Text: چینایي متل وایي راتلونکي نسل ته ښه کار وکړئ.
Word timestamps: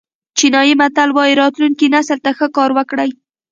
چینایي 0.37 0.73
متل 0.79 1.09
وایي 1.13 1.33
راتلونکي 1.41 1.85
نسل 1.95 2.17
ته 2.25 2.31
ښه 2.37 2.47
کار 2.57 2.69
وکړئ. 2.77 3.09